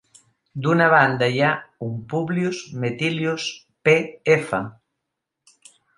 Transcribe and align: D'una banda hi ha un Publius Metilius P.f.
D'una 0.67 0.85
banda 0.93 1.27
hi 1.33 1.43
ha 1.49 1.51
un 1.87 1.93
Publius 2.13 2.61
Metilius 2.85 3.45
P.f. 3.89 4.63